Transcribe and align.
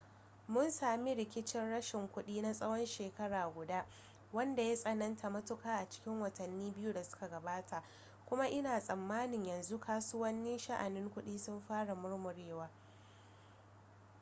mun 0.47 0.71
sami 0.71 1.15
rigicin 1.15 1.69
rashin 1.69 2.07
kuɗi 2.07 2.41
na 2.41 2.53
tsawon 2.53 2.85
shekara 2.85 3.49
guda 3.55 3.85
wanda 4.33 4.63
ya 4.63 4.75
tsananta 4.75 5.29
matuka 5.29 5.69
a 5.79 5.89
cikin 5.89 6.19
watanni 6.21 6.71
biyu 6.71 6.93
da 6.93 7.03
suka 7.03 7.27
gabata 7.27 7.83
kuma 8.25 8.47
ina 8.47 8.79
tsammanin 8.79 9.45
yanzu 9.45 9.79
kasuwannin 9.79 10.57
sha'anin 10.59 11.09
kuɗi 11.11 11.37
sun 11.39 11.61
fara 11.61 11.95
murmurewa 11.95 12.69